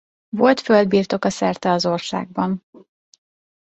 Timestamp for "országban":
1.85-2.63